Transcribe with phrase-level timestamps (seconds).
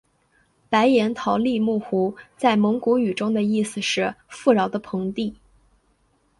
[0.67, 5.35] 白彦陶力木湖在蒙古语中的意思是富饶的盆地。